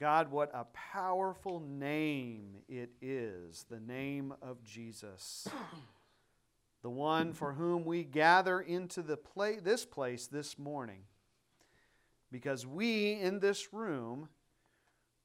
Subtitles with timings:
[0.00, 5.46] God, what a powerful name it is, the name of Jesus.
[6.82, 11.02] the one for whom we gather into the play, this place this morning.
[12.32, 14.30] Because we in this room,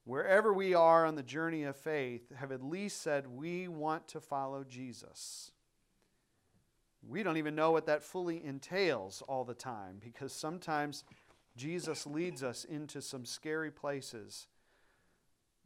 [0.03, 4.19] wherever we are on the journey of faith, have at least said we want to
[4.19, 5.51] follow Jesus.
[7.01, 11.05] We don't even know what that fully entails all the time because sometimes
[11.55, 14.47] Jesus leads us into some scary places.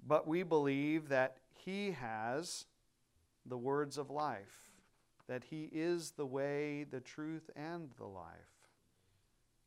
[0.06, 2.66] But we believe that He has
[3.46, 4.70] the words of life
[5.30, 8.26] that He is the way, the truth, and the life.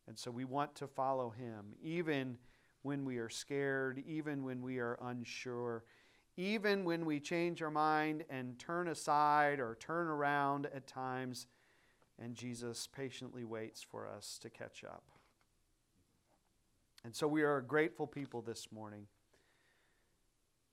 [0.09, 2.37] And so we want to follow Him, even
[2.83, 5.85] when we are scared, even when we are unsure,
[6.37, 11.47] even when we change our mind and turn aside or turn around at times,
[12.21, 15.05] and Jesus patiently waits for us to catch up.
[17.05, 19.07] And so we are a grateful people this morning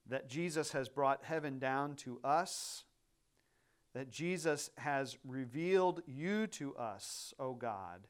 [0.07, 2.83] that Jesus has brought heaven down to us
[3.93, 8.07] that Jesus has revealed you to us, O God.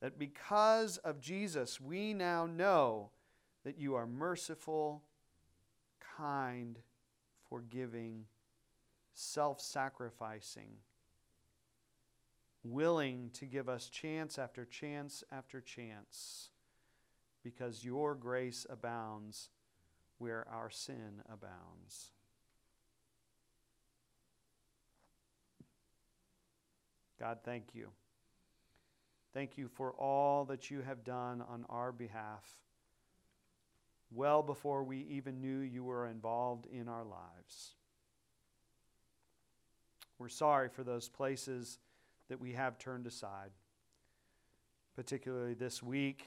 [0.00, 3.10] That because of Jesus, we now know
[3.64, 5.02] that you are merciful,
[6.16, 6.78] kind,
[7.48, 8.24] forgiving,
[9.12, 10.70] self sacrificing,
[12.62, 16.50] willing to give us chance after chance after chance,
[17.42, 19.50] because your grace abounds
[20.18, 22.10] where our sin abounds.
[27.18, 27.88] God, thank you.
[29.34, 32.44] Thank you for all that you have done on our behalf,
[34.10, 37.74] well before we even knew you were involved in our lives.
[40.18, 41.78] We're sorry for those places
[42.28, 43.50] that we have turned aside,
[44.96, 46.24] particularly this week,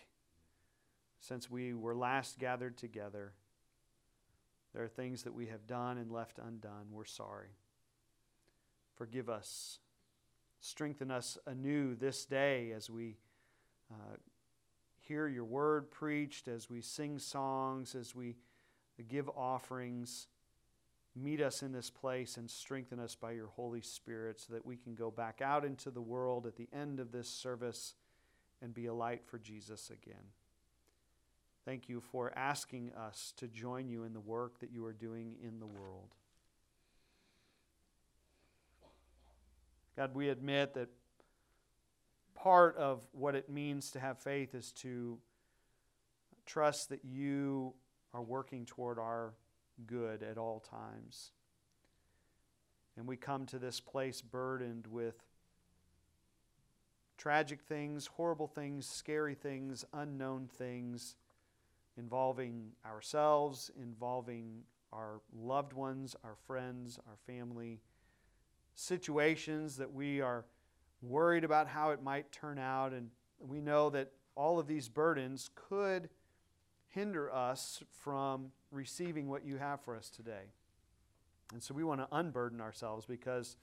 [1.20, 3.34] since we were last gathered together.
[4.74, 6.88] There are things that we have done and left undone.
[6.92, 7.56] We're sorry.
[8.96, 9.80] Forgive us
[10.64, 13.18] Strengthen us anew this day as we
[13.92, 14.16] uh,
[15.00, 18.36] hear your word preached, as we sing songs, as we
[19.10, 20.28] give offerings.
[21.16, 24.78] Meet us in this place and strengthen us by your Holy Spirit so that we
[24.78, 27.96] can go back out into the world at the end of this service
[28.62, 30.24] and be a light for Jesus again.
[31.64, 35.36] Thank you for asking us to join you in the work that you are doing
[35.44, 36.16] in the world.
[39.96, 40.90] God, we admit that
[42.34, 45.20] part of what it means to have faith is to
[46.48, 47.74] trust that you
[48.12, 49.34] are working toward our
[49.86, 51.32] good at all times.
[52.98, 55.16] And we come to this place burdened with
[57.18, 61.16] tragic things, horrible things, scary things, unknown things
[61.98, 64.64] involving ourselves, involving
[64.94, 67.80] our loved ones, our friends, our family
[68.74, 70.46] situations that we are
[71.02, 72.94] worried about how it might turn out.
[72.94, 73.10] And
[73.40, 76.10] we know that all of these burdens could
[76.88, 80.52] hinder us from receiving what you have for us today.
[81.54, 83.58] And so we want to unburden ourselves because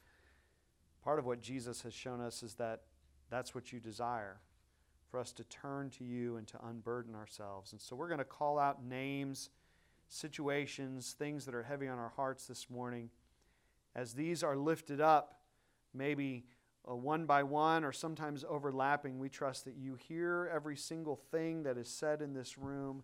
[1.03, 2.83] part of what Jesus has shown us is that
[3.31, 4.39] that's what you desire
[5.11, 7.73] for us to turn to you and to unburden ourselves.
[7.73, 9.51] And so we're going to call out names,
[10.09, 13.11] situations, things that are heavy on our hearts this morning
[13.95, 15.41] as these are lifted up,
[15.93, 16.45] maybe
[16.89, 21.65] uh, one by one or sometimes overlapping, we trust that you hear every single thing
[21.65, 23.03] that is said in this room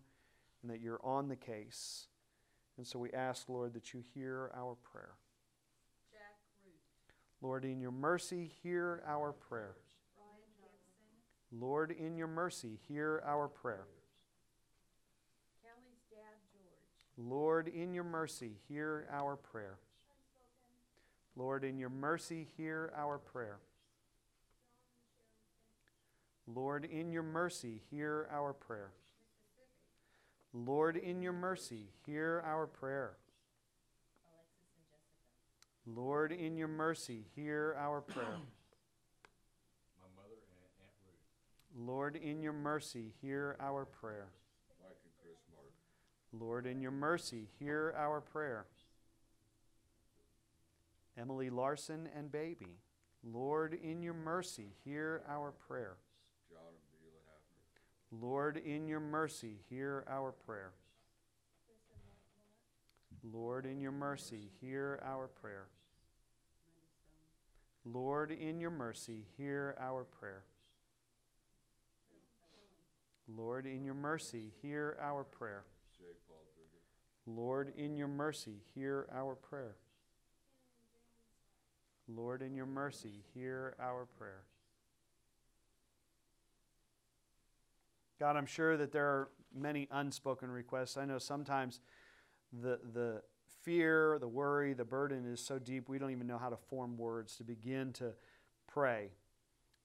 [0.61, 2.07] and that you're on the case.
[2.77, 5.15] And so we ask, Lord, that you hear our prayer.
[7.41, 9.75] Lord, in your mercy, hear our prayer.
[11.57, 13.85] Lord, in your mercy, hear our prayer.
[17.17, 19.77] Lord, in your mercy, hear our prayer.
[21.37, 23.59] Lord, in your mercy, hear our prayer.
[26.47, 28.91] Lord, in your mercy, hear our prayer.
[30.53, 33.13] Lord, in your mercy, hear our prayer.
[35.85, 38.39] Lord, in your mercy, hear our prayer.
[41.77, 44.27] Lord, in your mercy, hear our prayer.
[46.31, 48.65] Lord, in your mercy, hear our prayer.
[51.17, 52.77] Emily Larson and baby.
[53.23, 55.97] Lord, in your mercy, hear our prayer.
[58.11, 60.71] Lord, in your mercy, hear our prayer.
[63.23, 65.67] Lord, in your mercy, hear our prayer.
[67.83, 70.43] Lord, in your mercy, hear our prayer.
[73.27, 75.63] Lord, in your mercy, hear our prayer.
[77.27, 79.75] Lord, in your mercy, hear our prayer.
[82.07, 84.43] Lord, in your mercy, hear our prayer.
[88.19, 90.97] God, I'm sure that there are many unspoken requests.
[90.97, 91.81] I know sometimes
[92.53, 93.21] the, the
[93.63, 96.97] fear, the worry, the burden is so deep we don't even know how to form
[96.97, 98.13] words to begin to
[98.67, 99.09] pray.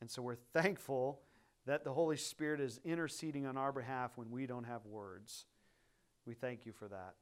[0.01, 1.21] And so we're thankful
[1.67, 5.47] that the Holy Spirit is interceding on our behalf when we don't have words.
[6.27, 7.15] We thank you for that.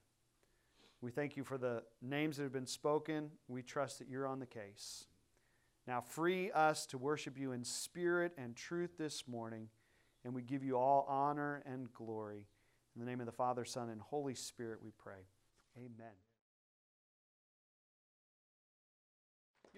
[1.00, 3.30] We thank you for the names that have been spoken.
[3.46, 5.06] We trust that you're on the case.
[5.86, 9.68] Now, free us to worship you in spirit and truth this morning,
[10.24, 12.46] and we give you all honor and glory.
[12.94, 15.26] In the name of the Father, Son, and Holy Spirit, we pray.
[15.78, 16.27] Amen.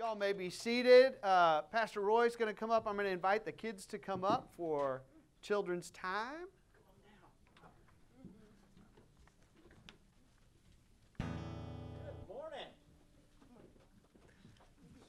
[0.00, 1.16] Y'all may be seated.
[1.22, 2.86] Uh, Pastor Roy's going to come up.
[2.86, 5.02] I'm going to invite the kids to come up for
[5.42, 6.48] children's time.
[11.18, 11.26] Good
[12.26, 12.72] morning.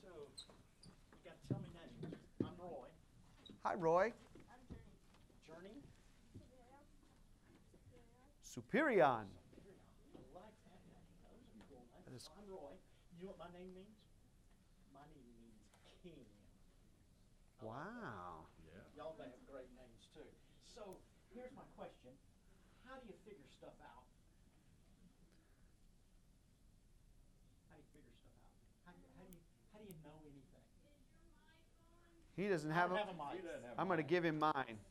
[0.03, 0.09] So,
[0.43, 2.15] you got to tell me names.
[2.43, 2.89] I'm Roy.
[3.63, 4.11] Hi, Roy.
[5.47, 5.79] Journey.
[8.43, 8.99] Superion.
[8.99, 9.39] I
[10.35, 11.07] like that name.
[11.23, 12.03] That was a cool name.
[12.05, 12.75] That is- I'm Roy.
[13.17, 13.87] You know what my name means?
[14.93, 15.63] My name means
[16.03, 16.25] king.
[17.61, 18.49] Wow.
[18.65, 18.81] Yeah.
[18.97, 20.25] Y'all may have great names too.
[20.65, 20.97] So,
[21.33, 22.09] here's my question.
[22.85, 24.05] How do you figure stuff out?
[27.69, 28.57] How do you figure stuff out?
[28.85, 29.41] How do you, how do you,
[29.71, 30.65] how do you know anything?
[32.35, 33.05] He doesn't I have don't a.
[33.05, 33.45] have a mic.
[33.77, 34.81] I'm going to give him mine.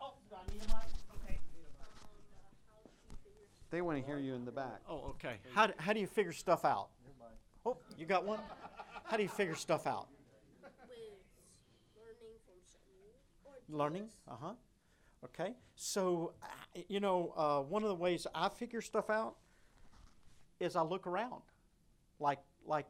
[0.00, 0.88] Oh, do I need a mic?
[1.20, 1.38] Okay.
[3.70, 4.80] They want to hear you in the back.
[4.88, 5.36] Oh, okay.
[5.54, 6.88] How, d- how do you figure stuff out?
[7.64, 8.40] Oh, you got one?
[9.04, 10.08] How do you figure stuff out?
[10.60, 10.72] with
[11.96, 14.08] learning from certain or Learning?
[14.28, 14.52] Uh huh.
[15.24, 15.54] Okay.
[15.76, 19.36] So, uh, you know, uh, one of the ways I figure stuff out
[20.60, 21.42] is I look around.
[22.20, 22.86] Like, like,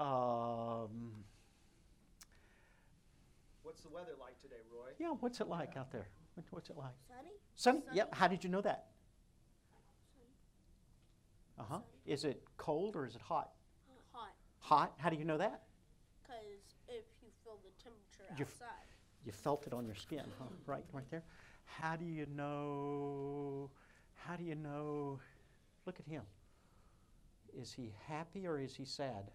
[0.00, 1.24] um,
[3.62, 4.88] What's the weather like today, Roy?
[4.98, 6.08] yeah, what's it like out there?
[6.34, 6.94] What- What's it like?
[7.06, 7.28] sunny.
[7.54, 7.80] Sunny?
[7.84, 7.96] Sunny.
[7.96, 8.14] Yep.
[8.14, 8.86] How did you know that?
[11.58, 11.78] Uh huh.
[12.06, 13.50] Is it cold or is it hot?
[14.12, 14.94] Hot, Hot?
[14.98, 15.62] How do you know that?
[16.22, 18.86] because if you feel the temperature You f- outside,
[19.24, 20.46] You felt it on your skin, huh?
[20.66, 21.22] Right, right there.
[21.64, 23.70] How do you know?
[24.14, 25.20] How do you know?
[25.86, 26.22] Look at him.
[27.58, 29.30] Is he happy or is he sad?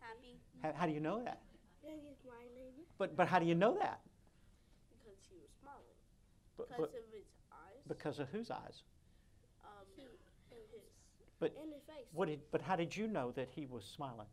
[0.00, 1.40] happy How, how do you know that?
[1.82, 4.00] because he's smiling But but how do you know that?
[4.90, 5.98] because he was smiling
[6.56, 7.82] But, because but of his eyes.
[7.88, 8.82] because of whose eyes?
[9.64, 10.02] um, he,
[10.50, 10.82] and his
[11.38, 12.06] But and his face.
[12.12, 12.40] what did?
[12.50, 14.26] But how did you know that he was smiling?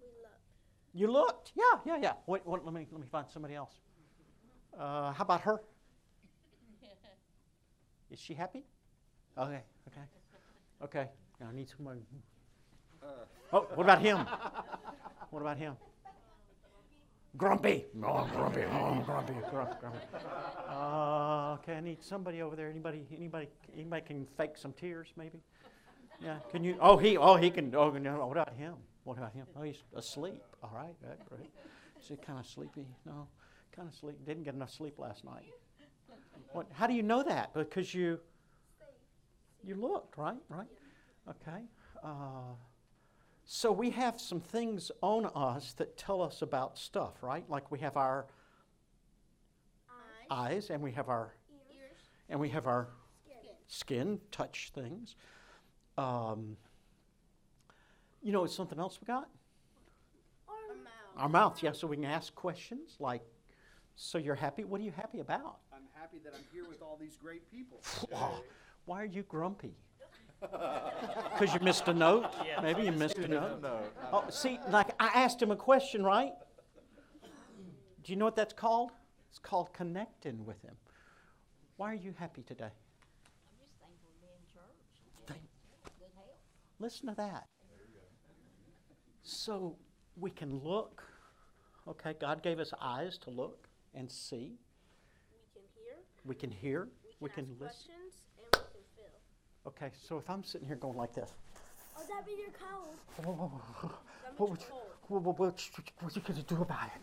[0.00, 0.44] we looked.
[0.92, 1.52] You looked.
[1.54, 2.12] Yeah, yeah, yeah.
[2.26, 3.80] Wait, wait let me let me find somebody else.
[4.78, 5.60] Uh, how about her?
[8.10, 8.64] Is she happy?
[9.38, 10.06] Okay, okay,
[10.82, 11.08] okay.
[11.40, 12.02] I need someone.
[13.52, 14.18] Oh, what about him?
[15.30, 15.76] What about him?
[17.36, 17.86] Grumpy.
[18.04, 18.62] Oh, grumpy.
[18.62, 19.34] Oh, grumpy.
[19.50, 19.74] Grumpy.
[19.80, 19.98] grumpy.
[20.68, 22.68] Uh, okay, I need somebody over there.
[22.68, 23.06] Anybody?
[23.16, 23.48] Anybody?
[23.74, 25.38] Anybody can fake some tears, maybe?
[26.20, 26.38] Yeah.
[26.50, 26.76] Can you?
[26.80, 27.16] Oh, he.
[27.16, 27.72] Oh, he can.
[27.74, 28.26] Oh, no.
[28.26, 28.74] What about him?
[29.04, 29.46] What about him?
[29.56, 30.42] Oh, he's asleep.
[30.62, 30.94] All right.
[31.02, 31.18] Right.
[31.28, 31.50] Great.
[32.00, 32.86] Is he kind of sleepy?
[33.06, 33.28] No.
[33.74, 34.16] Kind of sleep.
[34.26, 35.44] Didn't get enough sleep last night.
[36.52, 36.66] What?
[36.72, 37.54] How do you know that?
[37.54, 38.18] Because you.
[39.62, 40.38] You looked, right?
[40.48, 40.66] Right.
[41.28, 41.62] Okay.
[42.02, 42.54] Uh,
[43.44, 47.44] so we have some things on us that tell us about stuff, right?
[47.48, 48.26] Like we have our
[50.30, 51.34] Eyes, eyes, and we have our
[51.72, 52.88] ears, and we have our
[53.26, 53.50] skin.
[53.66, 55.16] skin, touch things.
[55.98, 56.56] Um,
[58.22, 59.28] you know, it's something else we got.
[60.48, 60.92] Our mouth.
[61.16, 61.72] Our mouth, yeah.
[61.72, 63.22] So we can ask questions like,
[64.00, 64.64] "So you're happy?
[64.64, 65.58] What are you happy about?
[65.74, 67.82] I'm happy that I'm here with all these great people.
[68.86, 69.76] Why are you grumpy?
[70.40, 72.32] Because you missed a note.
[72.62, 73.62] Maybe you missed a note.
[74.10, 76.32] Oh, see, like I asked him a question, right?
[78.02, 78.90] Do you know what that's called?
[79.28, 80.74] It's called connecting with him.
[81.76, 82.72] Why are you happy today?
[82.72, 85.26] I'm just thankful to be in church.
[85.26, 85.42] Thank,
[85.98, 86.38] Good help.
[86.78, 87.48] listen to that.
[89.22, 89.76] So
[90.16, 91.02] we can look.
[91.86, 94.54] Okay, God gave us eyes to look and see.
[95.54, 95.96] We can hear.
[96.24, 96.88] We can hear.
[97.20, 97.66] We can, ask listen.
[97.66, 99.66] questions and we can feel.
[99.66, 101.30] Okay, so if I'm sitting here going like this,
[101.98, 102.94] Oh, that means you're cold.
[103.16, 103.26] what
[104.24, 104.82] That would means you, you're cold.
[105.08, 105.70] what, what, what,
[106.00, 107.02] what you gonna do about it?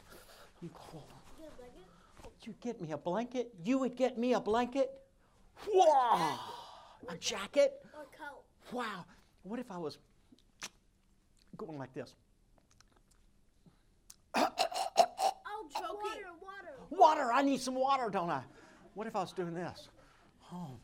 [0.62, 1.04] I'm cold.
[1.40, 1.86] You get a blanket?
[2.26, 3.54] Oh, you get me a blanket?
[3.64, 4.90] You would get me a blanket?
[5.74, 6.40] Wow!
[7.10, 7.74] A jacket?
[7.96, 8.44] Or coat?
[8.72, 9.06] Wow!
[9.44, 9.98] What if I was
[11.58, 12.14] going like this?
[14.36, 14.48] Oh,
[15.74, 17.22] choke water, water.
[17.22, 17.34] Water!
[17.34, 18.42] I need some water, don't I?
[18.94, 19.90] What if I was doing this?
[20.52, 20.78] Oh,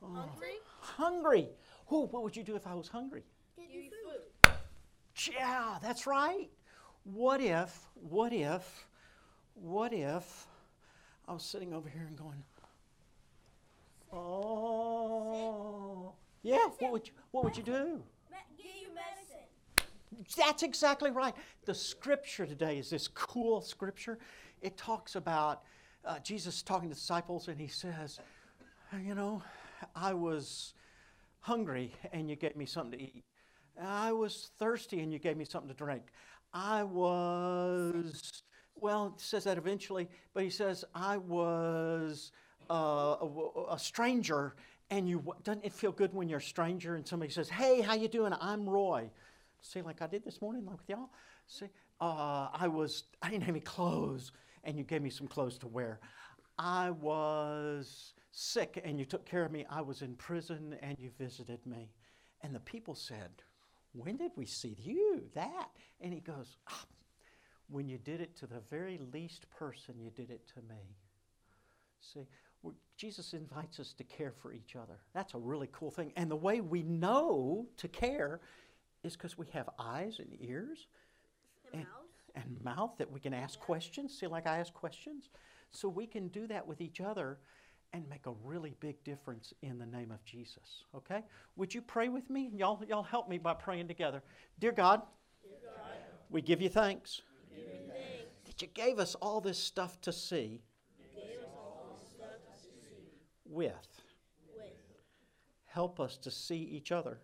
[0.00, 0.54] Hungry?
[0.80, 1.48] hungry.
[1.86, 3.24] Who, what would you do if I was hungry?
[3.56, 4.52] Give you food.
[5.34, 6.48] Yeah, that's right.
[7.04, 8.86] What if, what if,
[9.54, 10.46] what if
[11.26, 12.42] I was sitting over here and going,
[14.12, 16.12] oh,
[16.42, 18.02] yeah, what would you, what would you do?
[18.30, 19.48] Me- give you medicine.
[20.36, 21.34] That's exactly right.
[21.64, 24.18] The scripture today is this cool scripture.
[24.62, 25.62] It talks about
[26.04, 28.18] uh, Jesus talking to disciples, and he says,
[29.02, 29.42] You know,
[29.94, 30.74] I was
[31.40, 33.24] hungry, and you gave me something to eat.
[33.80, 36.02] I was thirsty, and you gave me something to drink.
[36.52, 38.42] I was,
[38.74, 42.32] well, it says that eventually, but he says, I was
[42.70, 44.54] uh, a, a stranger,
[44.90, 47.94] and you doesn't it feel good when you're a stranger and somebody says, "Hey, how
[47.94, 48.32] you doing?
[48.40, 49.10] I'm Roy."
[49.60, 51.10] See, like I did this morning, like with y'all.
[51.46, 51.66] See,
[52.00, 54.32] uh, I was I didn't have any clothes,
[54.64, 56.00] and you gave me some clothes to wear.
[56.58, 59.64] I was sick, and you took care of me.
[59.70, 61.90] I was in prison, and you visited me.
[62.42, 63.30] And the people said,
[63.92, 66.84] "When did we see you?" That, and he goes, ah,
[67.68, 70.96] "When you did it to the very least person, you did it to me."
[72.00, 72.26] See,
[72.96, 74.98] Jesus invites us to care for each other.
[75.12, 76.12] That's a really cool thing.
[76.16, 78.40] And the way we know to care
[79.02, 80.86] is because we have eyes and ears
[81.72, 81.86] And
[82.34, 84.16] and, mouth that we can ask questions.
[84.18, 85.30] See, like I ask questions.
[85.70, 87.38] So we can do that with each other
[87.92, 90.84] and make a really big difference in the name of Jesus.
[90.94, 91.22] Okay?
[91.56, 92.50] Would you pray with me?
[92.54, 94.22] Y'all, y'all help me by praying together.
[94.60, 95.02] Dear God,
[96.30, 97.22] we give you thanks
[98.44, 100.62] that you gave us all this stuff to see
[103.44, 104.02] with.
[105.66, 107.18] Help us to see each other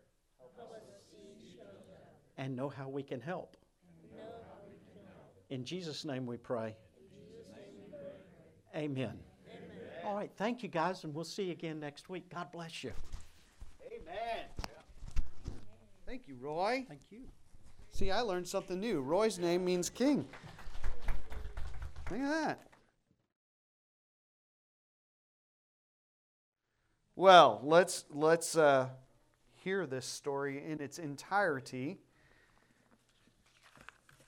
[2.37, 3.57] and know how we can help.
[5.51, 6.77] In Jesus' name we pray.
[8.75, 9.19] Amen.
[10.05, 12.29] All right, thank you guys, and we'll see you again next week.
[12.29, 12.93] God bless you.
[13.87, 14.47] Amen.
[16.07, 16.85] Thank you, Roy.
[16.89, 17.23] Thank you.
[17.91, 19.01] See, I learned something new.
[19.01, 20.27] Roy's name means king.
[22.11, 22.67] Look at that.
[27.17, 28.89] Well, let's let's uh,
[29.63, 32.01] hear this story in its entirety.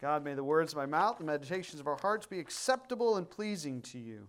[0.06, 3.28] God, may the words of my mouth and meditations of our hearts be acceptable and
[3.28, 4.28] pleasing to you.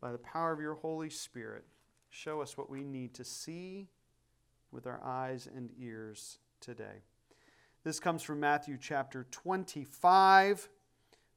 [0.00, 1.64] By the power of your Holy Spirit,
[2.08, 3.88] show us what we need to see
[4.70, 7.02] with our eyes and ears today.
[7.82, 10.68] This comes from Matthew chapter 25.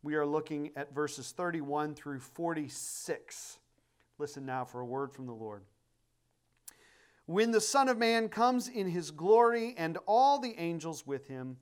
[0.03, 3.57] We are looking at verses 31 through 46.
[4.19, 5.63] Listen now for a word from the Lord.
[7.25, 11.57] When the Son of Man comes in his glory and all the angels with him,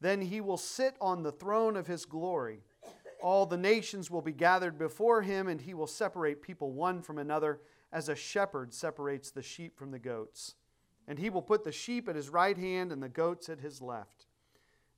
[0.00, 2.60] then he will sit on the throne of his glory.
[3.22, 7.18] All the nations will be gathered before him, and he will separate people one from
[7.18, 7.60] another,
[7.92, 10.54] as a shepherd separates the sheep from the goats.
[11.06, 13.82] And he will put the sheep at his right hand and the goats at his
[13.82, 14.26] left.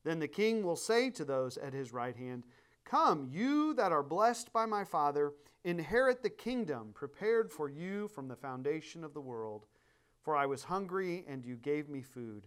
[0.04, 2.44] Then the king will say to those at his right hand,
[2.84, 5.32] Come, you that are blessed by my Father,
[5.64, 9.66] inherit the kingdom prepared for you from the foundation of the world.
[10.20, 12.46] For I was hungry, and you gave me food.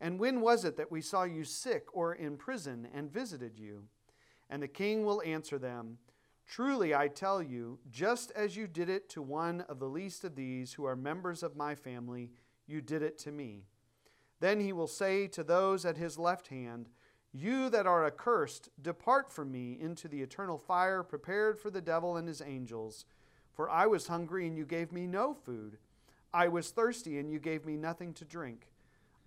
[0.00, 3.84] And when was it that we saw you sick or in prison and visited you?
[4.48, 5.98] And the king will answer them,
[6.46, 10.34] Truly I tell you, just as you did it to one of the least of
[10.34, 12.30] these who are members of my family,
[12.66, 13.64] you did it to me.
[14.40, 16.88] Then he will say to those at his left hand,
[17.32, 22.16] You that are accursed, depart from me into the eternal fire prepared for the devil
[22.16, 23.04] and his angels.
[23.52, 25.78] For I was hungry, and you gave me no food.
[26.32, 28.68] I was thirsty, and you gave me nothing to drink.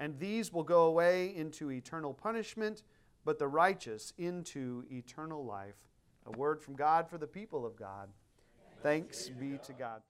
[0.00, 2.84] And these will go away into eternal punishment,
[3.26, 5.76] but the righteous into eternal life.
[6.26, 8.08] A word from God for the people of God.
[8.82, 10.00] Thanks be to God.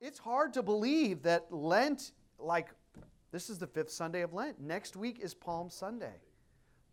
[0.00, 2.70] It's hard to believe that Lent, like
[3.30, 4.60] This is the fifth Sunday of Lent.
[4.60, 6.14] Next week is Palm Sunday.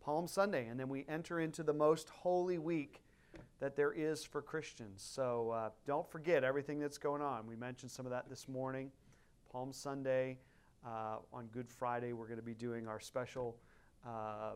[0.00, 0.68] Palm Sunday.
[0.68, 3.02] And then we enter into the most holy week
[3.58, 5.02] that there is for Christians.
[5.02, 7.46] So uh, don't forget everything that's going on.
[7.48, 8.92] We mentioned some of that this morning.
[9.56, 10.36] Palm Sunday,
[10.84, 13.56] uh, on Good Friday, we're going to be doing our special
[14.06, 14.50] uh,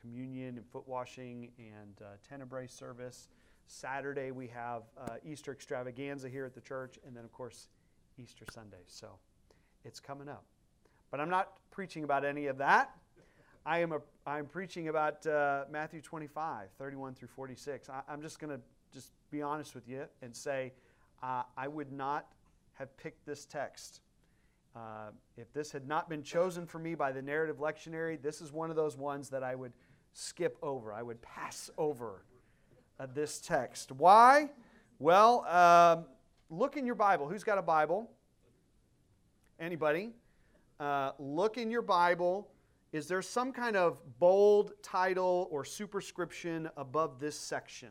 [0.00, 3.30] communion and foot washing and uh, tenebrae service.
[3.66, 7.66] Saturday, we have uh, Easter extravaganza here at the church, and then, of course,
[8.16, 8.84] Easter Sunday.
[8.86, 9.08] So
[9.84, 10.44] it's coming up.
[11.10, 12.94] But I'm not preaching about any of that.
[13.66, 17.88] I am a, I'm preaching about uh, Matthew 25, 31 through 46.
[17.88, 18.60] I, am just going to
[18.92, 20.72] just be honest with you and say
[21.24, 22.28] uh, I would not
[22.74, 24.00] have picked this text.
[24.74, 28.52] Uh, if this had not been chosen for me by the narrative lectionary, this is
[28.52, 29.72] one of those ones that I would
[30.12, 30.92] skip over.
[30.92, 32.24] I would pass over
[32.98, 33.92] uh, this text.
[33.92, 34.50] Why?
[34.98, 36.06] Well, um,
[36.50, 37.28] look in your Bible.
[37.28, 38.10] Who's got a Bible?
[39.60, 40.10] Anybody?
[40.80, 42.48] Uh, look in your Bible
[42.94, 47.88] is there some kind of bold title or superscription above this section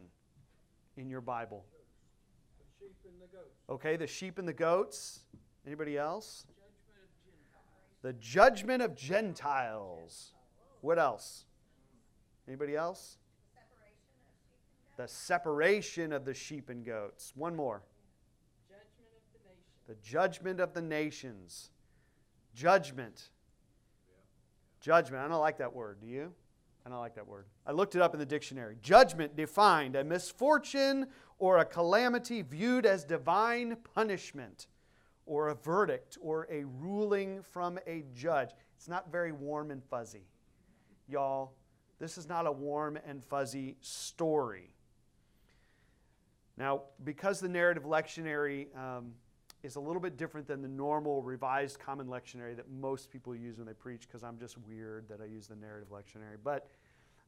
[0.96, 1.66] in your Bible?
[3.70, 5.26] Okay, the sheep and the goats.
[5.68, 6.46] Anybody else?
[8.04, 10.34] The judgment of Gentiles.
[10.82, 11.46] What else?
[12.48, 13.18] Anybody else?
[14.98, 17.32] The separation of the sheep and goats.
[17.36, 17.82] One more.
[19.88, 21.72] The judgment of the nations.
[22.54, 23.30] Judgment.
[24.82, 25.24] Judgment.
[25.24, 25.98] I don't like that word.
[26.02, 26.34] Do you?
[26.86, 27.46] I don't like that word.
[27.66, 28.76] I looked it up in the dictionary.
[28.82, 31.08] Judgment defined a misfortune
[31.40, 34.68] or a calamity viewed as divine punishment
[35.26, 38.50] or a verdict or a ruling from a judge.
[38.76, 40.26] It's not very warm and fuzzy.
[41.08, 41.54] Y'all,
[42.00, 44.74] this is not a warm and fuzzy story.
[46.58, 49.14] Now, because the narrative lectionary um,
[49.64, 53.58] is a little bit different than the normal revised common lectionary that most people use
[53.58, 56.38] when they preach because I'm just weird that I use the narrative lectionary.
[56.44, 56.68] But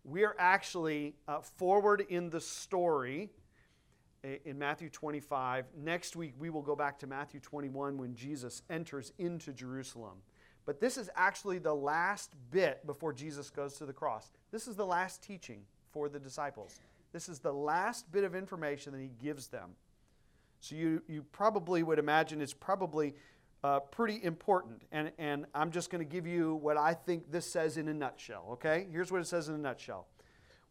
[0.03, 3.31] we are actually uh, forward in the story
[4.45, 5.65] in Matthew 25.
[5.77, 10.17] Next week, we will go back to Matthew 21 when Jesus enters into Jerusalem.
[10.65, 14.31] But this is actually the last bit before Jesus goes to the cross.
[14.51, 15.61] This is the last teaching
[15.91, 16.79] for the disciples.
[17.13, 19.71] This is the last bit of information that he gives them.
[20.59, 23.13] So you, you probably would imagine it's probably
[23.63, 24.81] uh, pretty important.
[24.91, 27.93] And, and I'm just going to give you what I think this says in a
[27.93, 28.87] nutshell, okay?
[28.91, 30.07] Here's what it says in a nutshell.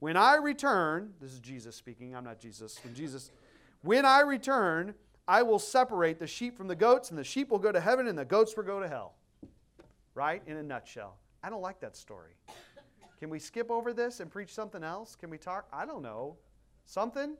[0.01, 2.79] When I return, this is Jesus speaking, I'm not Jesus.
[2.85, 3.31] When Jesus,
[3.85, 4.95] when I return,
[5.29, 8.09] I will separate the sheep from the goats, and the sheep will go to heaven,
[8.09, 9.15] and the goats will go to hell.
[10.15, 10.43] Right?
[10.47, 11.19] In a nutshell.
[11.43, 12.33] I don't like that story.
[13.21, 15.17] Can we skip over this and preach something else?
[15.17, 15.67] Can we talk?
[15.73, 16.37] I don't know.
[16.87, 17.37] Something?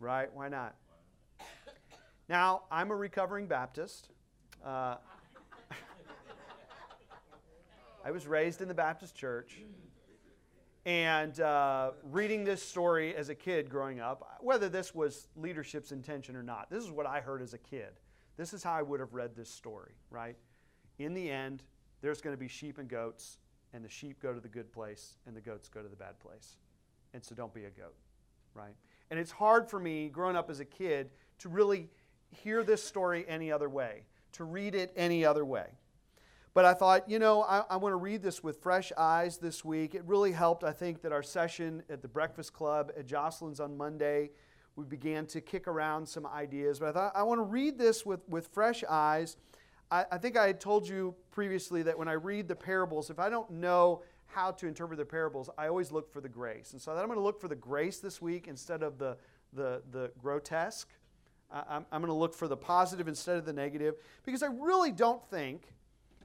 [0.00, 0.32] Right?
[0.32, 0.74] Why not?
[2.26, 4.08] Now, I'm a recovering Baptist.
[4.64, 4.96] Uh,
[8.04, 9.60] I was raised in the Baptist church.
[10.86, 16.36] And uh, reading this story as a kid growing up, whether this was leadership's intention
[16.36, 18.00] or not, this is what I heard as a kid.
[18.36, 20.36] This is how I would have read this story, right?
[20.98, 21.62] In the end,
[22.02, 23.38] there's going to be sheep and goats,
[23.72, 26.18] and the sheep go to the good place, and the goats go to the bad
[26.20, 26.56] place.
[27.14, 27.94] And so don't be a goat,
[28.52, 28.74] right?
[29.10, 31.88] And it's hard for me, growing up as a kid, to really
[32.30, 35.66] hear this story any other way, to read it any other way.
[36.54, 39.64] But I thought, you know, I, I want to read this with fresh eyes this
[39.64, 39.96] week.
[39.96, 43.76] It really helped, I think, that our session at the Breakfast Club at Jocelyn's on
[43.76, 44.30] Monday,
[44.76, 46.78] we began to kick around some ideas.
[46.78, 49.36] But I thought, I want to read this with, with fresh eyes.
[49.90, 53.18] I, I think I had told you previously that when I read the parables, if
[53.18, 56.72] I don't know how to interpret the parables, I always look for the grace.
[56.72, 59.16] And so I'm going to look for the grace this week instead of the,
[59.52, 60.88] the, the grotesque.
[61.50, 64.92] I'm, I'm going to look for the positive instead of the negative because I really
[64.92, 65.72] don't think,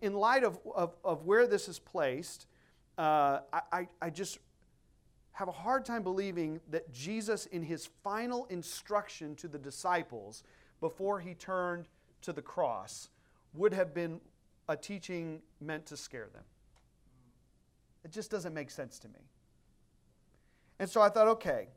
[0.01, 2.47] in light of, of, of where this is placed,
[2.97, 3.39] uh,
[3.71, 4.39] I, I just
[5.31, 10.43] have a hard time believing that Jesus, in his final instruction to the disciples
[10.81, 11.87] before he turned
[12.21, 13.09] to the cross,
[13.53, 14.19] would have been
[14.67, 16.43] a teaching meant to scare them.
[18.03, 19.19] It just doesn't make sense to me.
[20.79, 21.69] And so I thought, okay,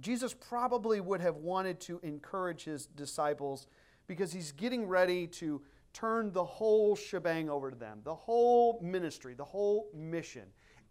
[0.00, 3.66] Jesus probably would have wanted to encourage his disciples
[4.06, 5.62] because he's getting ready to
[5.96, 10.42] turn the whole shebang over to them, the whole ministry, the whole mission.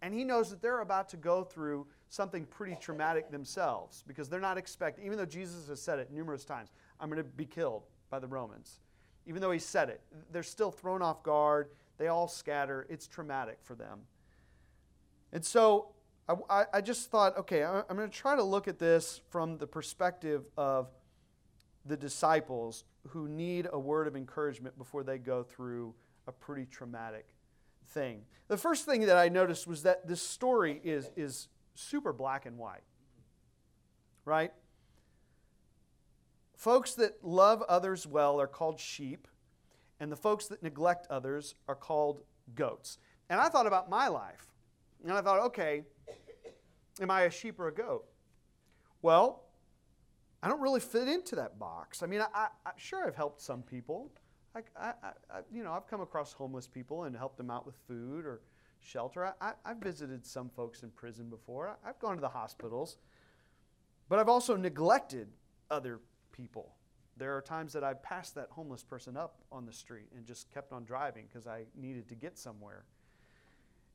[0.02, 4.40] And he knows that they're about to go through something pretty traumatic themselves because they're
[4.40, 7.84] not expecting, even though Jesus has said it numerous times, I'm going to be killed
[8.10, 8.80] by the Romans.
[9.26, 10.00] Even though he said it,
[10.32, 11.68] they're still thrown off guard.
[11.98, 12.86] They all scatter.
[12.90, 14.00] It's traumatic for them.
[15.32, 15.90] And so
[16.50, 19.66] I, I just thought, okay, I'm going to try to look at this from the
[19.66, 20.88] perspective of
[21.84, 25.94] the disciples who need a word of encouragement before they go through
[26.26, 27.26] a pretty traumatic
[27.88, 28.22] thing.
[28.48, 32.58] The first thing that I noticed was that this story is, is super black and
[32.58, 32.82] white,
[34.24, 34.52] right?
[36.56, 39.28] Folks that love others well are called sheep,
[40.00, 42.22] and the folks that neglect others are called
[42.54, 42.98] goats.
[43.28, 44.46] And I thought about my life,
[45.02, 45.82] and I thought, okay,
[47.00, 48.04] am I a sheep or a goat?
[49.02, 49.45] Well,
[50.42, 52.02] I don't really fit into that box.
[52.02, 54.10] I mean, I, I, sure, I've helped some people.
[54.54, 54.92] I, I,
[55.30, 58.40] I, you know, I've come across homeless people and helped them out with food or
[58.80, 59.34] shelter.
[59.40, 61.76] I, have visited some folks in prison before.
[61.84, 62.98] I've gone to the hospitals.
[64.08, 65.28] But I've also neglected
[65.70, 66.00] other
[66.32, 66.74] people.
[67.16, 70.52] There are times that I've passed that homeless person up on the street and just
[70.52, 72.84] kept on driving because I needed to get somewhere.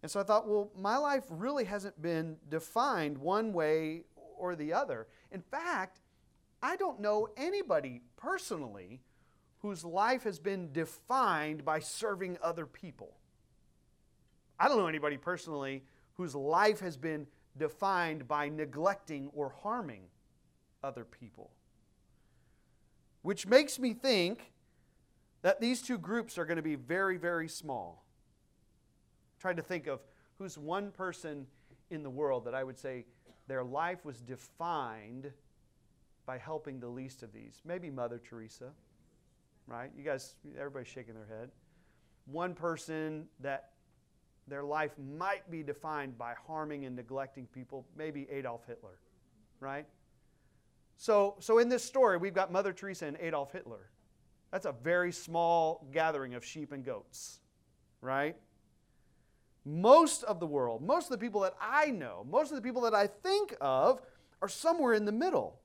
[0.02, 4.04] And so I thought, well, my life really hasn't been defined one way
[4.38, 5.08] or the other.
[5.32, 6.01] In fact,
[6.62, 9.02] I don't know anybody personally
[9.60, 13.18] whose life has been defined by serving other people.
[14.60, 20.04] I don't know anybody personally whose life has been defined by neglecting or harming
[20.84, 21.52] other people.
[23.22, 24.52] Which makes me think
[25.42, 28.06] that these two groups are going to be very, very small.
[29.40, 30.00] Trying to think of
[30.38, 31.48] who's one person
[31.90, 33.06] in the world that I would say
[33.48, 35.32] their life was defined
[36.32, 37.62] by helping the least of these.
[37.66, 38.70] Maybe Mother Teresa,
[39.68, 39.92] right?
[39.98, 41.50] You guys, everybody's shaking their head.
[42.26, 43.72] One person that
[44.48, 48.98] their life might be defined by harming and neglecting people, maybe Adolf Hitler,
[49.60, 49.86] right?
[50.96, 53.90] So, so in this story, we've got Mother Teresa and Adolf Hitler.
[54.52, 57.42] That's a very small gathering of sheep and goats,
[58.00, 58.38] right?
[59.66, 62.84] Most of the world, most of the people that I know, most of the people
[62.84, 64.02] that I think of
[64.42, 65.61] are somewhere in the middle.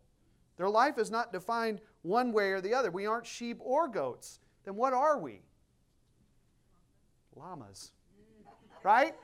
[0.57, 2.91] Their life is not defined one way or the other.
[2.91, 4.41] We aren't sheep or goats.
[4.65, 5.43] Then what are we?
[7.35, 7.93] Llamas.
[8.83, 9.15] Right?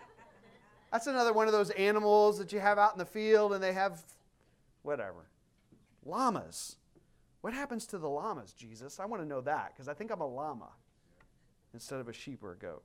[0.90, 3.72] That's another one of those animals that you have out in the field and they
[3.72, 4.02] have
[4.82, 5.26] whatever.
[6.04, 6.76] Llamas.
[7.40, 9.00] What happens to the llamas, Jesus?
[9.00, 10.68] I want to know that because I think I'm a llama
[11.72, 12.82] instead of a sheep or a goat.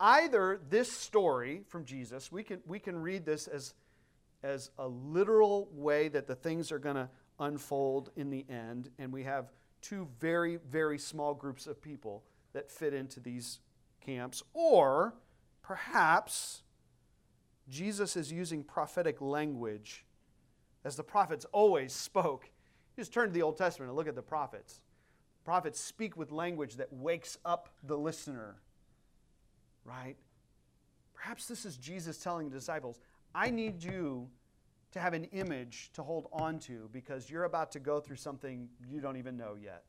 [0.00, 3.74] Either this story from Jesus, we can, we can read this as
[4.44, 7.08] as a literal way that the things are going to
[7.40, 8.90] unfold in the end.
[8.98, 13.60] And we have two very, very small groups of people that fit into these
[14.04, 14.42] camps.
[14.52, 15.14] Or
[15.62, 16.62] perhaps
[17.68, 20.04] Jesus is using prophetic language
[20.84, 22.44] as the prophets always spoke.
[22.96, 24.82] You just turn to the Old Testament and look at the prophets.
[25.44, 28.56] Prophets speak with language that wakes up the listener,
[29.84, 30.16] right?
[31.14, 33.00] Perhaps this is Jesus telling the disciples,
[33.34, 34.28] I need you
[34.92, 38.68] to have an image to hold on to because you're about to go through something
[38.88, 39.84] you don't even know yet.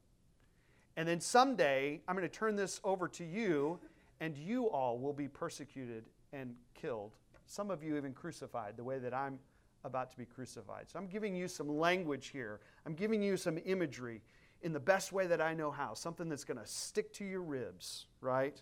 [0.98, 3.80] And then someday, I'm going to turn this over to you,
[4.20, 7.12] and you all will be persecuted and killed.
[7.46, 9.38] Some of you even crucified, the way that I'm
[9.84, 10.90] about to be crucified.
[10.90, 12.62] So I'm giving you some language here.
[12.86, 14.22] I'm giving you some imagery
[14.64, 17.44] in the best way that I know how, something that's going to stick to your
[17.44, 18.60] ribs, right?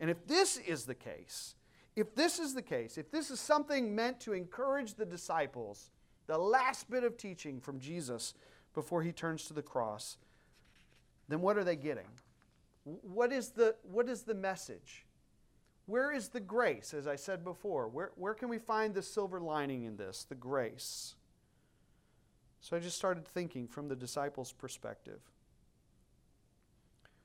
[0.00, 1.56] And if this is the case,
[1.94, 5.90] if this is the case, if this is something meant to encourage the disciples,
[6.26, 8.34] the last bit of teaching from Jesus
[8.74, 10.16] before he turns to the cross,
[11.28, 12.06] then what are they getting?
[12.84, 15.04] What is the, what is the message?
[15.86, 17.88] Where is the grace, as I said before?
[17.88, 21.14] Where, where can we find the silver lining in this, the grace?
[22.60, 25.20] So I just started thinking from the disciples' perspective.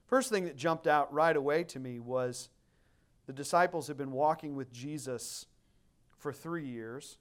[0.08, 2.50] First thing that jumped out right away to me was
[3.28, 5.46] the disciples have been walking with Jesus
[6.18, 7.18] for three years,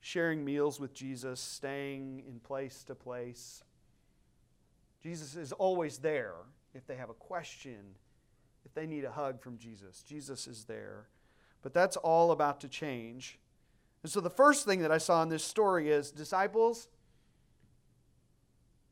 [0.00, 3.62] sharing meals with Jesus, staying in place to place.
[5.02, 6.34] Jesus is always there
[6.72, 7.80] if they have a question,
[8.64, 10.02] if they need a hug from Jesus.
[10.02, 11.08] Jesus is there.
[11.62, 13.38] But that's all about to change.
[14.02, 16.88] And so the first thing that I saw in this story is disciples,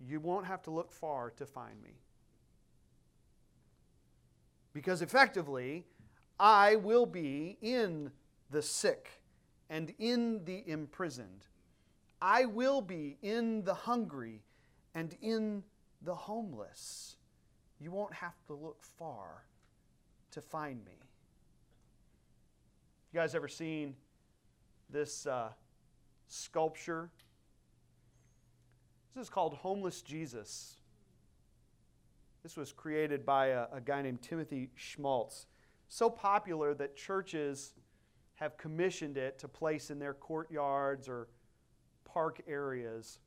[0.00, 2.00] you won't have to look far to find me.
[4.72, 5.84] Because effectively,
[6.42, 8.10] I will be in
[8.50, 9.22] the sick
[9.70, 11.46] and in the imprisoned.
[12.20, 14.42] I will be in the hungry
[14.92, 15.62] and in
[16.02, 17.14] the homeless.
[17.80, 19.44] You won't have to look far
[20.32, 20.98] to find me.
[23.12, 23.94] You guys ever seen
[24.90, 25.50] this uh,
[26.26, 27.08] sculpture?
[29.14, 30.74] This is called Homeless Jesus.
[32.42, 35.46] This was created by a, a guy named Timothy Schmalz
[35.92, 37.74] so popular that churches
[38.36, 41.28] have commissioned it to place in their courtyards or
[42.06, 43.18] park areas.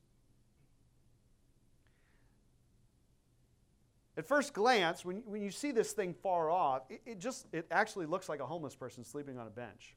[4.16, 7.68] At first glance, when, when you see this thing far off, it, it just it
[7.70, 9.94] actually looks like a homeless person sleeping on a bench.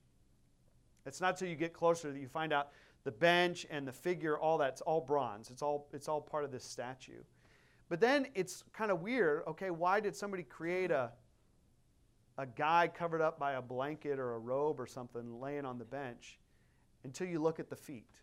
[1.07, 2.69] It's not till you get closer that you find out
[3.03, 5.49] the bench and the figure, all that's all bronze.
[5.49, 7.23] It's all it's all part of this statue.
[7.89, 9.41] But then it's kind of weird.
[9.47, 11.13] Okay, why did somebody create a
[12.39, 15.83] a guy covered up by a blanket or a robe or something laying on the
[15.83, 16.39] bench
[17.03, 18.15] until you look at the feet?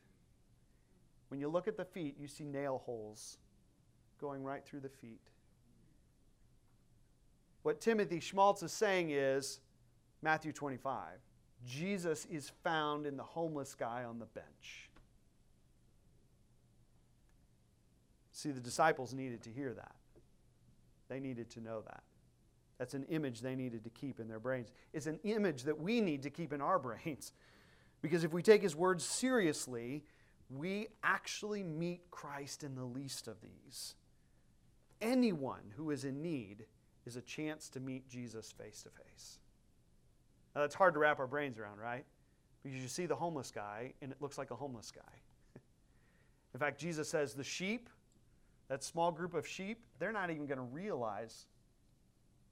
[1.29, 3.37] When you look at the feet, you see nail holes
[4.19, 5.21] going right through the feet.
[7.63, 9.61] What Timothy Schmalz is saying is
[10.23, 11.19] Matthew 25.
[11.67, 14.89] Jesus is found in the homeless guy on the bench.
[18.33, 19.97] See, the disciples needed to hear that.
[21.09, 22.03] They needed to know that.
[22.79, 24.73] That's an image they needed to keep in their brains.
[24.93, 27.33] It's an image that we need to keep in our brains.
[28.03, 30.05] Because if we take his words seriously,
[30.51, 33.95] we actually meet Christ in the least of these.
[35.01, 36.67] Anyone who is in need
[37.05, 39.39] is a chance to meet Jesus face to face.
[40.55, 42.05] Now, that's hard to wrap our brains around, right?
[42.63, 45.13] Because you see the homeless guy, and it looks like a homeless guy.
[46.55, 47.89] in fact, Jesus says the sheep,
[48.69, 51.47] that small group of sheep, they're not even going to realize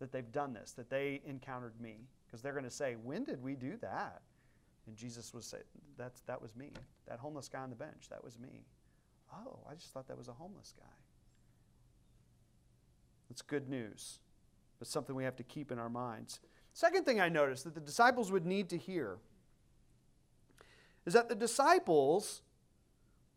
[0.04, 2.06] that they've done this, that they encountered me.
[2.26, 4.20] Because they're going to say, When did we do that?
[4.86, 5.58] And Jesus was say,
[5.96, 6.70] That's, That was me.
[7.08, 8.66] That homeless guy on the bench, that was me.
[9.32, 10.84] Oh, I just thought that was a homeless guy.
[13.28, 14.18] That's good news,
[14.78, 16.40] but something we have to keep in our minds.
[16.74, 19.16] Second thing I noticed that the disciples would need to hear
[21.06, 22.42] is that the disciples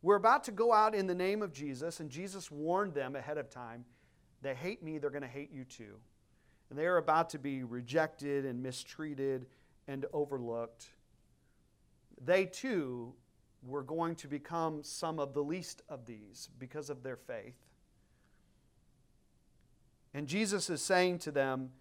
[0.02, 3.38] were about to go out in the name of Jesus, and Jesus warned them ahead
[3.38, 3.86] of time
[4.42, 5.96] they hate me, they're going to hate you too.
[6.70, 9.46] And they are about to be rejected and mistreated
[9.88, 10.90] and overlooked.
[12.24, 13.14] They too
[13.64, 17.56] were going to become some of the least of these because of their faith.
[20.14, 21.72] And Jesus is saying to them,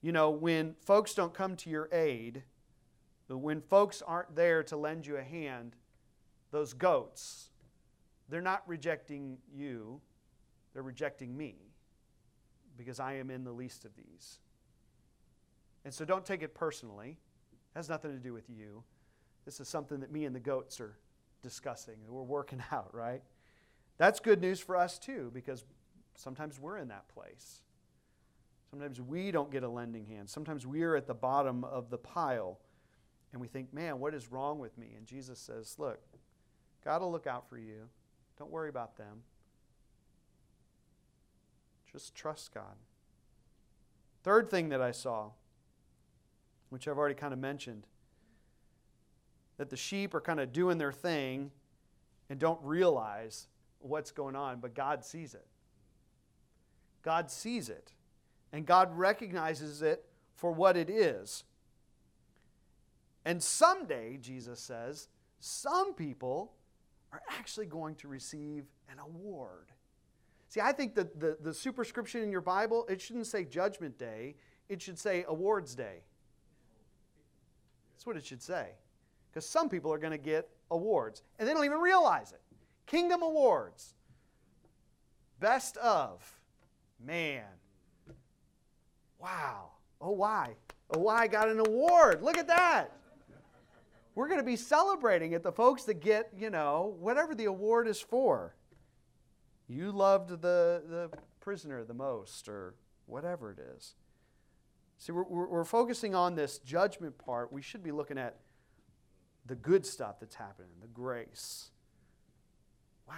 [0.00, 2.42] you know, when folks don't come to your aid,
[3.28, 5.76] when folks aren't there to lend you a hand,
[6.50, 7.50] those goats,
[8.28, 10.00] they're not rejecting you,
[10.72, 11.73] they're rejecting me
[12.76, 14.38] because I am in the least of these.
[15.84, 17.18] And so don't take it personally.
[17.52, 18.82] It has nothing to do with you.
[19.44, 20.96] This is something that me and the goats are
[21.42, 23.22] discussing and we're working out, right?
[23.98, 25.64] That's good news for us too because
[26.14, 27.60] sometimes we're in that place.
[28.70, 30.28] Sometimes we don't get a lending hand.
[30.28, 32.58] Sometimes we're at the bottom of the pile
[33.32, 34.94] and we think, man, what is wrong with me?
[34.96, 36.00] And Jesus says, look,
[36.84, 37.88] God will look out for you.
[38.38, 39.22] Don't worry about them.
[41.94, 42.74] Just trust God.
[44.24, 45.30] Third thing that I saw,
[46.68, 47.86] which I've already kind of mentioned,
[49.58, 51.52] that the sheep are kind of doing their thing
[52.28, 53.46] and don't realize
[53.78, 55.46] what's going on, but God sees it.
[57.02, 57.92] God sees it,
[58.52, 60.04] and God recognizes it
[60.34, 61.44] for what it is.
[63.24, 65.06] And someday, Jesus says,
[65.38, 66.54] some people
[67.12, 69.70] are actually going to receive an award.
[70.54, 74.36] See, I think that the, the superscription in your Bible, it shouldn't say Judgment Day,
[74.68, 76.04] it should say Awards Day.
[77.92, 78.68] That's what it should say.
[79.28, 82.40] Because some people are going to get awards, and they don't even realize it.
[82.86, 83.94] Kingdom Awards.
[85.40, 86.22] Best of.
[87.04, 87.42] Man.
[89.18, 89.70] Wow.
[90.00, 90.54] Oh, why?
[90.92, 92.22] Oh, why got an award?
[92.22, 92.92] Look at that.
[94.14, 97.88] We're going to be celebrating it, the folks that get, you know, whatever the award
[97.88, 98.54] is for.
[99.68, 102.74] You loved the, the prisoner the most, or
[103.06, 103.94] whatever it is.
[104.98, 107.52] See, we're, we're, focusing on this judgment part.
[107.52, 108.36] We should be looking at
[109.46, 111.70] the good stuff that's happening, the grace.
[113.08, 113.14] Wow.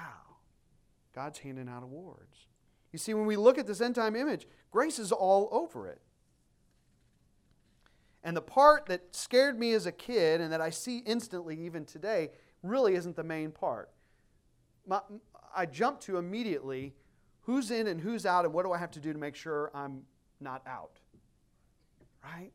[1.15, 2.47] God's handing out awards.
[2.93, 6.01] You see, when we look at this end time image, grace is all over it.
[8.25, 11.85] And the part that scared me as a kid and that I see instantly even
[11.85, 12.31] today
[12.63, 13.91] really isn't the main part.
[14.87, 15.01] My,
[15.57, 16.95] I jump to immediately
[17.42, 19.71] who's in and who's out and what do I have to do to make sure
[19.75, 20.03] I'm
[20.40, 21.01] not out.
[22.23, 22.53] Right?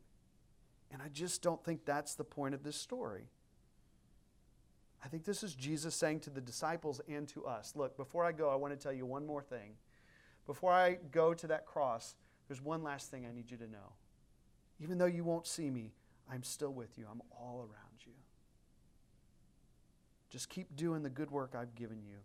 [0.92, 3.28] And I just don't think that's the point of this story.
[5.04, 8.32] I think this is Jesus saying to the disciples and to us look, before I
[8.32, 9.72] go, I want to tell you one more thing.
[10.46, 12.14] Before I go to that cross,
[12.48, 13.94] there's one last thing I need you to know.
[14.80, 15.92] Even though you won't see me,
[16.30, 18.12] I'm still with you, I'm all around you.
[20.30, 22.16] Just keep doing the good work I've given you.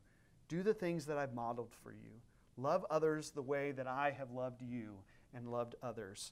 [0.47, 2.21] Do the things that I've modeled for you.
[2.57, 4.95] Love others the way that I have loved you
[5.33, 6.31] and loved others.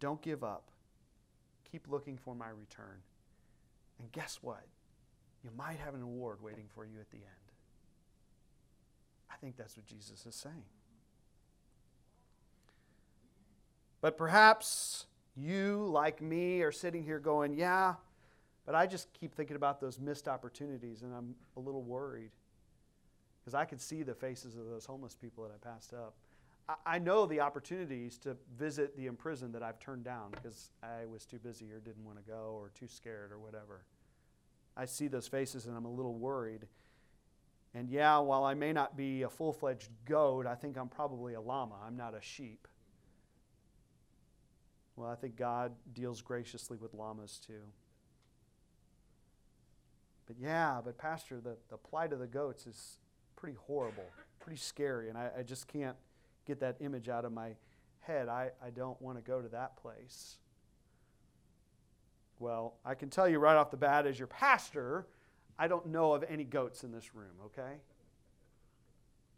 [0.00, 0.70] Don't give up.
[1.70, 3.00] Keep looking for my return.
[3.98, 4.64] And guess what?
[5.42, 7.52] You might have an award waiting for you at the end.
[9.30, 10.64] I think that's what Jesus is saying.
[14.00, 17.94] But perhaps you, like me, are sitting here going, Yeah,
[18.64, 22.30] but I just keep thinking about those missed opportunities and I'm a little worried.
[23.46, 26.16] Because I could see the faces of those homeless people that I passed up.
[26.68, 31.06] I, I know the opportunities to visit the imprisoned that I've turned down because I
[31.06, 33.84] was too busy or didn't want to go or too scared or whatever.
[34.76, 36.66] I see those faces and I'm a little worried.
[37.72, 41.34] And yeah, while I may not be a full fledged goat, I think I'm probably
[41.34, 41.76] a llama.
[41.86, 42.66] I'm not a sheep.
[44.96, 47.62] Well, I think God deals graciously with llamas too.
[50.26, 52.96] But yeah, but Pastor, the, the plight of the goats is
[53.36, 54.04] pretty horrible,
[54.40, 55.96] pretty scary, and I, I just can't
[56.46, 57.50] get that image out of my
[58.00, 58.28] head.
[58.28, 60.38] I, I don't want to go to that place.
[62.38, 65.06] Well, I can tell you right off the bat, as your pastor,
[65.58, 67.80] I don't know of any goats in this room, okay?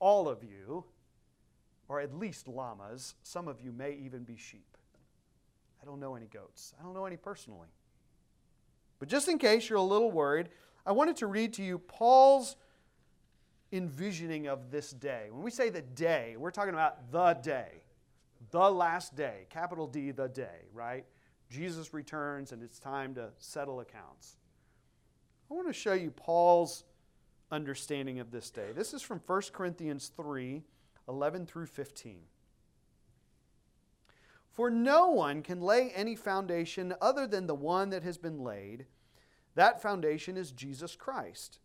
[0.01, 0.85] All of you,
[1.89, 4.77] or at least llamas, some of you may even be sheep.
[5.81, 6.75] I don't know any goats.
[6.79, 7.69] I don't know any personally.
[8.99, 10.49] But just in case you're a little worried,
[10.85, 12.57] I wanted to read to you Paul's
[13.73, 15.27] envisioning of this day.
[15.31, 17.83] When we say the day, we're talking about the day,
[18.51, 21.05] the last day, capital D, the day, right?
[21.51, 24.37] Jesus returns and it's time to settle accounts.
[25.51, 26.85] I want to show you Paul's
[27.51, 28.73] understanding of this day.
[28.75, 30.63] This is from 1 Corinthians 3
[31.09, 32.21] 11 through 15.
[34.51, 38.85] For no one can lay any foundation other than the one that has been laid.
[39.55, 41.61] That foundation is Jesus Christ.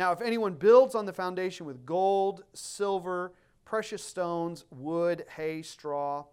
[0.00, 3.34] Now, if anyone builds on the foundation with gold, silver,
[3.66, 6.24] precious stones, wood, hay, straw,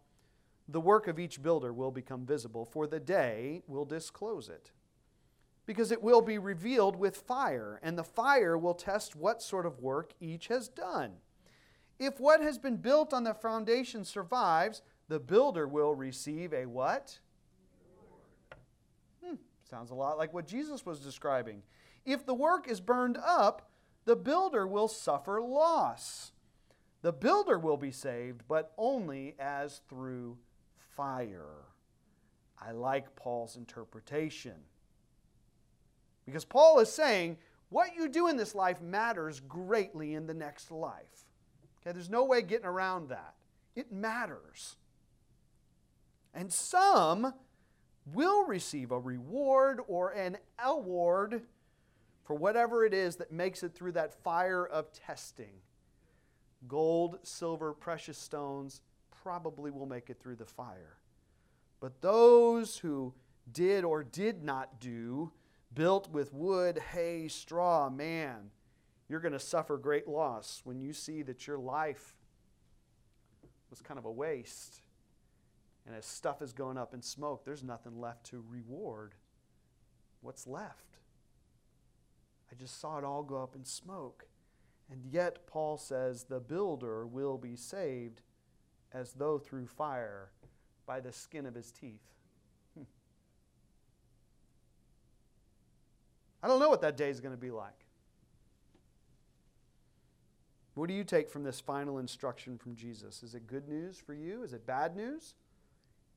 [0.69, 4.71] the work of each builder will become visible, for the day will disclose it.
[5.65, 9.81] Because it will be revealed with fire, and the fire will test what sort of
[9.81, 11.15] work each has done.
[11.99, 17.19] If what has been built on the foundation survives, the builder will receive a what?
[19.21, 19.35] Hmm,
[19.69, 21.63] sounds a lot like what Jesus was describing.
[22.07, 23.69] If the work is burned up,
[24.05, 26.31] the builder will suffer loss.
[27.01, 30.37] The builder will be saved, but only as through
[30.95, 31.65] fire.
[32.59, 34.55] I like Paul's interpretation.
[36.25, 40.71] Because Paul is saying what you do in this life matters greatly in the next
[40.71, 41.25] life.
[41.81, 43.35] Okay, there's no way getting around that.
[43.75, 44.77] It matters.
[46.33, 47.33] And some
[48.13, 51.41] will receive a reward or an award
[52.27, 55.61] for whatever it is that makes it through that fire of testing.
[56.67, 58.81] Gold, silver, precious stones,
[59.23, 60.97] probably will make it through the fire.
[61.79, 63.13] But those who
[63.53, 65.31] did or did not do,
[65.73, 68.51] built with wood, hay, straw, man,
[69.07, 72.13] you're going to suffer great loss when you see that your life
[73.69, 74.81] was kind of a waste.
[75.85, 79.15] And as stuff is going up in smoke, there's nothing left to reward.
[80.19, 80.96] What's left?
[82.51, 84.25] I just saw it all go up in smoke.
[84.91, 88.21] And yet, Paul says the builder will be saved
[88.93, 90.31] as though through fire
[90.85, 92.01] by the skin of his teeth.
[92.77, 92.83] Hmm.
[96.41, 97.85] I don't know what that day is going to be like.
[100.75, 103.23] What do you take from this final instruction from Jesus?
[103.23, 104.43] Is it good news for you?
[104.43, 105.33] Is it bad news?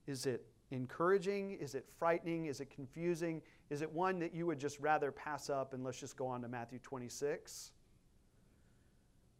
[0.06, 1.52] Is it encouraging?
[1.52, 2.46] Is it frightening?
[2.46, 3.42] Is it confusing?
[3.70, 6.42] Is it one that you would just rather pass up and let's just go on
[6.42, 7.72] to Matthew 26?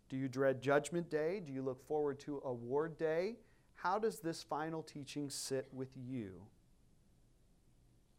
[0.08, 1.40] Do you dread Judgment Day?
[1.44, 3.36] Do you look forward to Award Day?
[3.74, 6.42] How does this final teaching sit with you?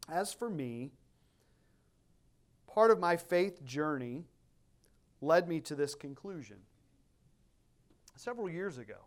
[0.09, 0.91] As for me,
[2.67, 4.25] part of my faith journey
[5.21, 6.57] led me to this conclusion.
[8.15, 8.97] Several years ago,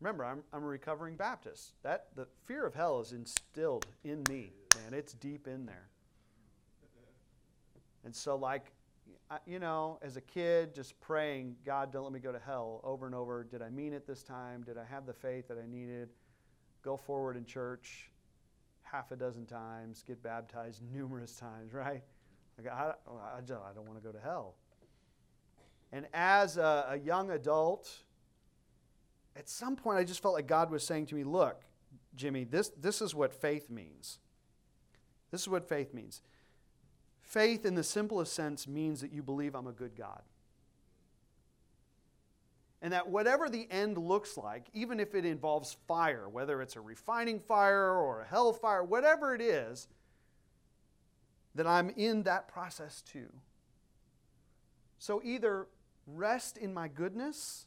[0.00, 1.72] remember, I'm, I'm a recovering Baptist.
[1.82, 4.94] That, the fear of hell is instilled in me, man.
[4.94, 5.88] It's deep in there.
[8.04, 8.72] And so, like,
[9.46, 13.06] you know, as a kid, just praying, God, don't let me go to hell over
[13.06, 13.42] and over.
[13.42, 14.62] Did I mean it this time?
[14.62, 16.10] Did I have the faith that I needed?
[16.82, 18.10] Go forward in church
[18.82, 22.02] half a dozen times, get baptized numerous times, right?
[22.58, 24.54] Like, I, I, don't, I don't want to go to hell.
[25.92, 27.90] And as a, a young adult,
[29.36, 31.62] at some point, I just felt like God was saying to me, Look,
[32.14, 34.18] Jimmy, this, this is what faith means.
[35.30, 36.22] This is what faith means.
[37.20, 40.22] Faith, in the simplest sense, means that you believe I'm a good God.
[42.80, 46.80] And that whatever the end looks like, even if it involves fire, whether it's a
[46.80, 49.88] refining fire or a hellfire, whatever it is,
[51.54, 53.32] that I'm in that process too.
[54.98, 55.66] So either
[56.06, 57.66] rest in my goodness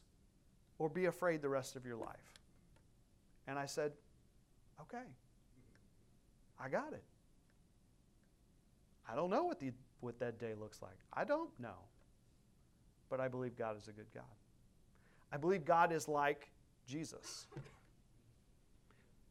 [0.80, 2.40] or be afraid the rest of your life.
[3.46, 3.92] And I said,
[4.80, 5.04] okay,
[6.58, 7.04] I got it.
[9.06, 10.96] I don't know what, the, what that day looks like.
[11.12, 11.84] I don't know.
[13.10, 14.22] But I believe God is a good God.
[15.30, 16.48] I believe God is like
[16.86, 17.46] Jesus.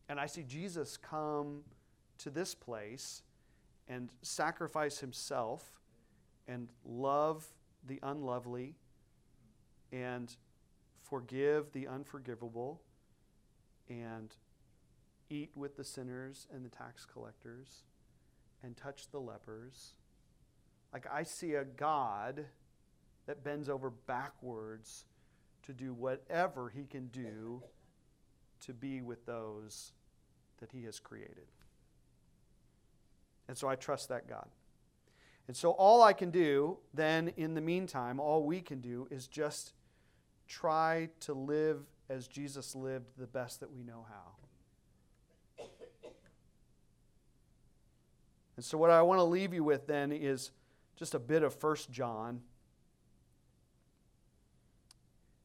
[0.07, 1.61] And I see Jesus come
[2.19, 3.23] to this place
[3.87, 5.79] and sacrifice himself
[6.47, 7.47] and love
[7.87, 8.75] the unlovely
[9.91, 10.35] and
[11.09, 12.81] forgive the unforgivable
[13.89, 14.35] and
[15.29, 17.83] eat with the sinners and the tax collectors
[18.63, 19.93] and touch the lepers.
[20.93, 22.45] Like I see a God
[23.27, 25.05] that bends over backwards
[25.63, 27.61] to do whatever he can do
[28.61, 29.93] to be with those
[30.59, 31.47] that he has created.
[33.47, 34.47] And so I trust that God.
[35.47, 39.27] And so all I can do then in the meantime, all we can do is
[39.27, 39.73] just
[40.49, 41.77] try to live
[42.09, 45.65] as Jesus lived the best that we know how.
[48.57, 50.51] And so what I want to leave you with then is
[50.97, 52.41] just a bit of First John.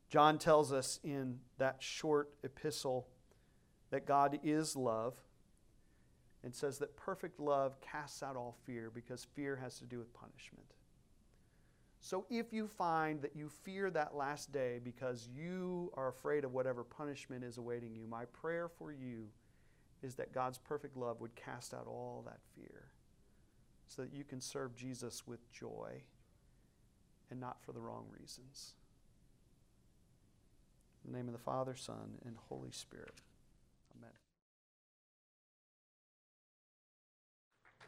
[0.09, 3.07] John tells us in that short epistle
[3.91, 5.15] that God is love
[6.43, 10.13] and says that perfect love casts out all fear because fear has to do with
[10.13, 10.67] punishment.
[12.05, 16.53] So if you find that you fear that last day because you are afraid of
[16.53, 19.29] whatever punishment is awaiting you, my prayer for you
[20.03, 22.91] is that God's perfect love would cast out all that fear
[23.89, 26.03] so that you can serve Jesus with joy
[27.31, 28.75] and not for the wrong reasons.
[31.07, 33.15] In the name of the Father, Son, and Holy Spirit.
[33.97, 34.13] Amen.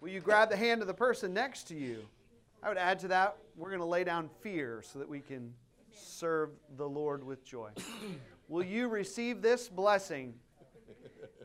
[0.00, 2.06] Will you grab the hand of the person next to you?
[2.62, 5.52] I would add to that, we're going to lay down fear so that we can
[5.90, 7.70] serve the Lord with joy.
[8.48, 10.34] Will you receive this blessing?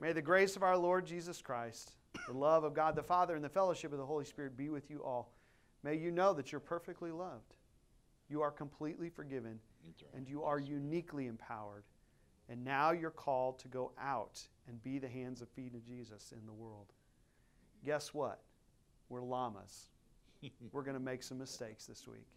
[0.01, 1.93] May the grace of our Lord Jesus Christ,
[2.27, 4.89] the love of God the Father, and the fellowship of the Holy Spirit be with
[4.89, 5.33] you all.
[5.83, 7.55] May you know that you're perfectly loved.
[8.29, 9.59] You are completely forgiven,
[10.15, 11.83] and you are uniquely empowered.
[12.49, 16.33] And now you're called to go out and be the hands and feet of Jesus
[16.33, 16.87] in the world.
[17.85, 18.41] Guess what?
[19.09, 19.89] We're llamas.
[20.71, 22.27] We're going to make some mistakes this week.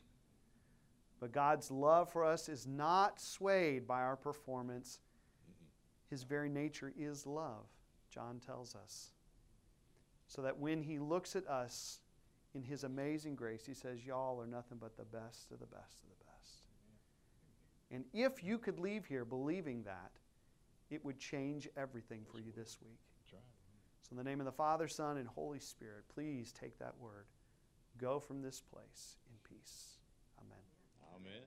[1.21, 4.99] But God's love for us is not swayed by our performance.
[6.11, 7.67] His very nature is love,
[8.11, 9.13] John tells us.
[10.27, 12.01] So that when He looks at us
[12.55, 16.03] in His amazing grace, He says, Y'all are nothing but the best of the best
[16.03, 16.63] of the best.
[17.91, 20.11] And if you could leave here believing that,
[20.91, 22.99] it would change everything for you this week.
[24.05, 27.25] So, in the name of the Father, Son, and Holy Spirit, please take that word.
[27.99, 29.99] Go from this place in peace.
[30.41, 30.65] Amen.
[31.15, 31.43] Amen.